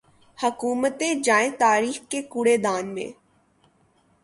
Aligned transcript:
حکومتیں 0.37 1.13
جائیں 1.23 1.51
تاریخ 1.59 1.99
کے 2.09 2.21
کوڑے 2.21 2.57
دان 2.57 2.87
میں۔ 2.93 3.09